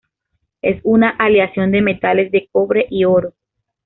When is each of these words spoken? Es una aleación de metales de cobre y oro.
Es 0.63 0.81
una 0.83 1.11
aleación 1.11 1.69
de 1.69 1.83
metales 1.83 2.31
de 2.31 2.49
cobre 2.51 2.87
y 2.89 3.03
oro. 3.05 3.35